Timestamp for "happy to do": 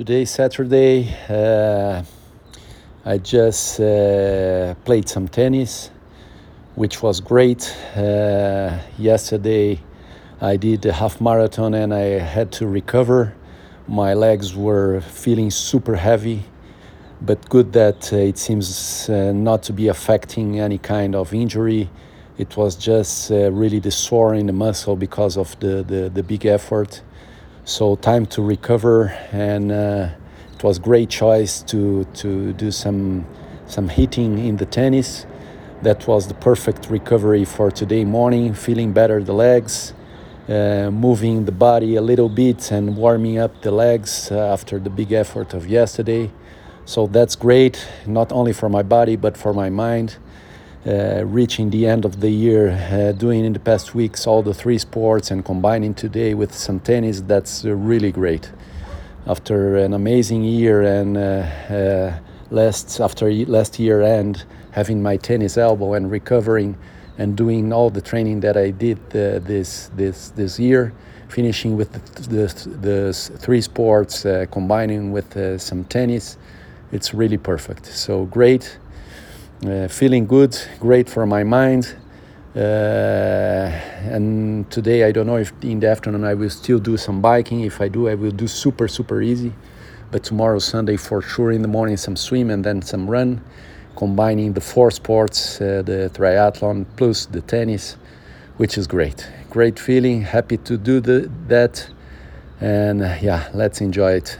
100.22-101.00